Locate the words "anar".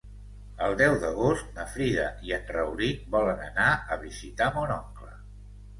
3.53-3.69